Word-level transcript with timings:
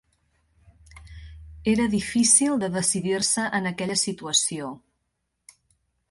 Era 1.73 1.83
difícil 1.91 2.57
de 2.63 2.69
decidir-se 2.77 3.45
en 3.59 3.69
aquella 3.73 3.97
situació. 4.05 4.71